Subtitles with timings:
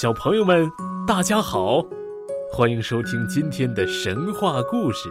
[0.00, 0.70] 小朋友们，
[1.08, 1.84] 大家好，
[2.52, 5.08] 欢迎收听今天的神话故事。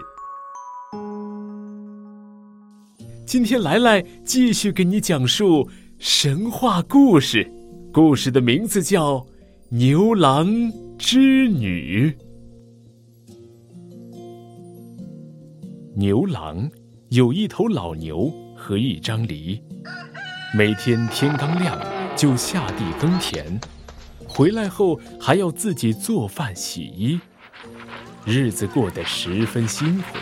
[3.26, 5.70] 今天来来继续给你讲述
[6.00, 7.46] 神话故事，
[7.92, 9.16] 故事的名字叫
[9.68, 10.48] 《牛郎
[10.98, 12.10] 织女》。
[15.98, 16.72] 牛郎
[17.10, 19.62] 有一头老牛和一张犁，
[20.56, 21.78] 每天天刚亮
[22.16, 23.60] 就下地耕田。
[24.27, 27.20] 回来后还要自己做饭洗衣，
[28.26, 30.17] 日子过得十分辛苦。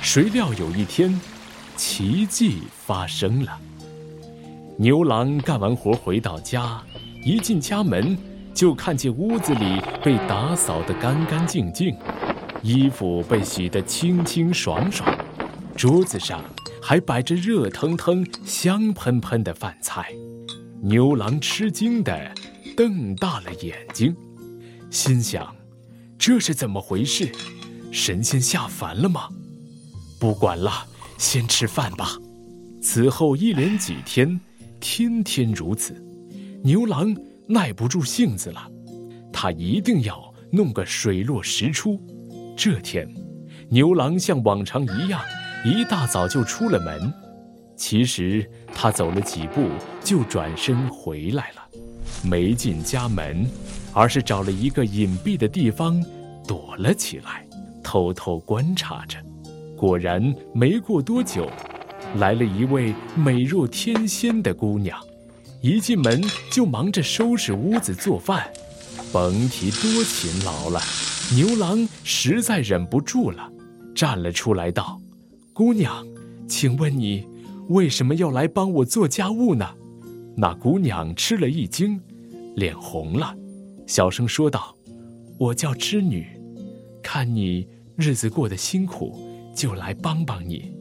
[0.00, 1.20] 谁料有一天，
[1.76, 3.58] 奇迹发生了。
[4.76, 6.82] 牛郎干完活回到家，
[7.24, 8.18] 一进家门
[8.52, 11.96] 就看见屋子里被打扫得干干净净，
[12.62, 15.08] 衣服被洗得清清爽爽，
[15.76, 16.42] 桌子上
[16.82, 20.10] 还摆着热腾腾、香喷喷的饭菜。
[20.82, 22.34] 牛郎吃惊的。
[22.76, 24.14] 瞪大了眼睛，
[24.90, 25.54] 心想
[26.18, 27.30] ：“这是怎么回事？
[27.90, 29.28] 神仙下凡了吗？”
[30.18, 30.86] 不管了，
[31.18, 32.16] 先吃饭吧。
[32.80, 34.40] 此后一连几天，
[34.80, 35.94] 天天如此。
[36.64, 37.14] 牛郎
[37.46, 38.70] 耐不住性子了，
[39.32, 42.00] 他一定要弄个水落石出。
[42.56, 43.12] 这天，
[43.68, 45.20] 牛郎像往常一样，
[45.64, 47.12] 一大早就出了门。
[47.76, 49.68] 其实他走了几步，
[50.04, 51.68] 就转身回来了。
[52.22, 53.46] 没进家门，
[53.92, 56.02] 而是找了一个隐蔽的地方
[56.46, 57.46] 躲了起来，
[57.82, 59.18] 偷偷观察着。
[59.76, 61.50] 果然，没过多久，
[62.16, 64.98] 来了一位美若天仙的姑娘。
[65.60, 68.48] 一进门就忙着收拾屋子、做饭，
[69.12, 70.80] 甭提多勤劳了。
[71.34, 73.50] 牛郎实在忍不住了，
[73.94, 75.00] 站了出来道
[75.52, 76.04] ：“姑娘，
[76.48, 77.26] 请问你
[77.68, 79.68] 为什么要来帮我做家务呢？”
[80.36, 82.00] 那姑娘吃了一惊。
[82.54, 83.34] 脸红了，
[83.86, 84.76] 小声说道
[85.38, 86.26] ：“我叫织女，
[87.02, 87.66] 看你
[87.96, 89.18] 日子过得辛苦，
[89.54, 90.72] 就来帮帮你。”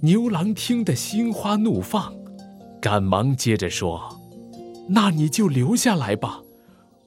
[0.00, 2.14] 牛郎听得心花怒放，
[2.80, 4.20] 赶忙接着说
[4.88, 6.42] ：“那你就留下来吧，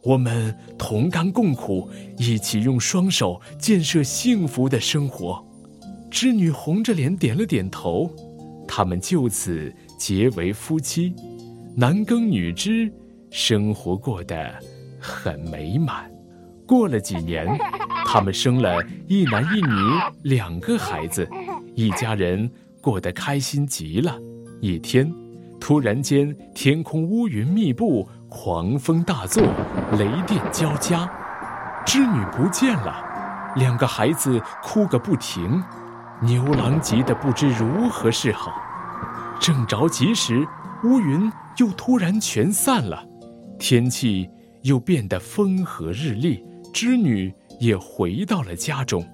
[0.03, 5.45] 我们同甘共苦，一起用双手建设幸福的生活。”
[6.09, 8.09] 织女红着脸点了点头，
[8.67, 11.13] 他们就此结为夫妻，
[11.75, 12.91] 男耕女织。
[13.29, 14.53] 生活过得
[14.99, 16.09] 很美满。
[16.67, 17.47] 过了几年，
[18.05, 19.71] 他们生了一男一女
[20.23, 21.27] 两个孩子，
[21.75, 22.49] 一家人
[22.81, 24.15] 过得开心极了。
[24.61, 25.11] 一天，
[25.59, 29.41] 突然间天空乌云密布，狂风大作，
[29.97, 31.09] 雷电交加，
[31.85, 33.03] 织女不见了，
[33.55, 35.63] 两个孩子哭个不停。
[36.21, 38.51] 牛郎急得不知如何是好。
[39.39, 40.45] 正着急时，
[40.83, 43.05] 乌云又突然全散了。
[43.59, 44.27] 天气
[44.63, 46.43] 又变得风和日丽，
[46.73, 49.05] 织女也回到了家中，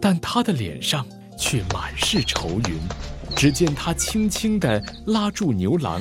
[0.00, 1.04] 但她的脸上
[1.36, 2.78] 却满是愁云。
[3.36, 6.00] 只见她轻轻地拉住牛郎，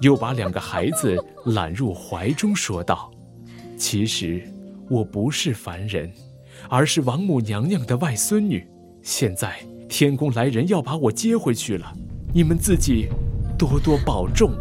[0.00, 3.10] 又把两个孩子揽入怀中，说道
[3.78, 4.42] ：“其实
[4.90, 6.12] 我不是凡人，
[6.68, 8.68] 而是王母娘娘的外孙女。
[9.02, 9.56] 现在
[9.88, 11.92] 天宫来人要把我接回去了，
[12.34, 13.08] 你们自己
[13.56, 14.52] 多多保重。”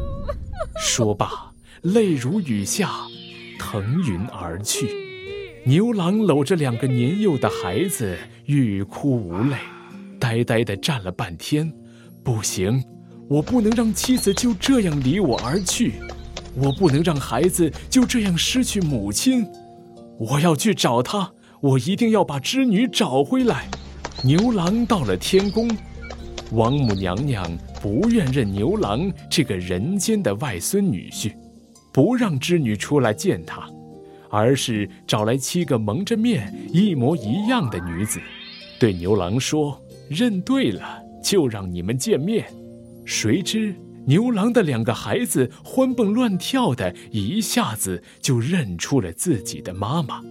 [0.78, 1.55] 说罢。
[1.86, 2.90] 泪如雨下，
[3.60, 4.90] 腾云而去。
[5.66, 9.56] 牛郎搂着两个年幼的孩子，欲哭无泪，
[10.20, 11.72] 呆呆地站了半天。
[12.24, 12.84] 不行，
[13.30, 15.94] 我不能让妻子就这样离我而去，
[16.56, 19.46] 我不能让孩子就这样失去母亲。
[20.18, 21.32] 我要去找她，
[21.62, 23.70] 我一定要把织女找回来。
[24.24, 25.70] 牛郎到了天宫，
[26.52, 27.48] 王母娘娘
[27.80, 31.32] 不愿认牛郎这个人间的外孙女婿。
[31.96, 33.70] 不让织女出来见他，
[34.30, 38.20] 而是找来七个蒙着面、一模一样的女子，
[38.78, 42.54] 对牛郎说：“认对了，就让你们见面。”
[43.06, 43.74] 谁知
[44.06, 50.22] 牛郎的两个孩子欢蹦乱跳的，一下子就认出了自己的妈妈。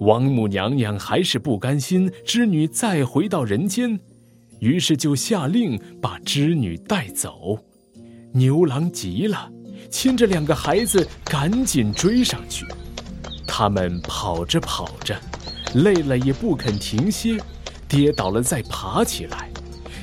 [0.00, 4.00] 王母娘娘还是不甘心织女再回到人间，
[4.58, 7.56] 于是就下令把织女带走。
[8.32, 9.52] 牛郎急了。
[9.90, 12.66] 牵着两个孩子赶紧追上去，
[13.46, 15.16] 他们跑着跑着，
[15.74, 17.38] 累了也不肯停歇，
[17.88, 19.48] 跌倒了再爬起来，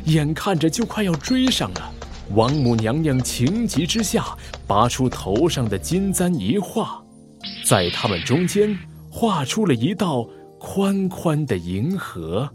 [0.05, 1.93] 眼看着就快要追上了。
[2.33, 4.25] 王母娘娘情急之下，
[4.65, 7.03] 拔出头上的金簪一画，
[7.65, 8.77] 在他们中间
[9.09, 10.25] 画出了一道
[10.57, 12.49] 宽宽的银河。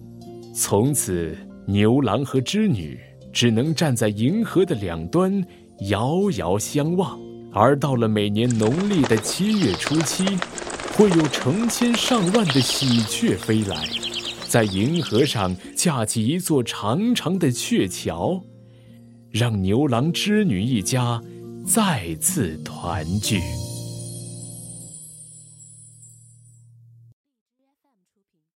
[0.54, 1.36] 从此，
[1.66, 2.98] 牛郎和织女
[3.30, 5.44] 只能站在银河的两端。
[5.80, 7.18] 遥遥相望，
[7.52, 10.24] 而到了每年农历的七月初七，
[10.94, 13.76] 会有成千上万的喜鹊飞来，
[14.48, 18.42] 在银河上架起一座长长的鹊桥，
[19.30, 21.22] 让牛郎织女一家
[21.66, 23.40] 再次团聚。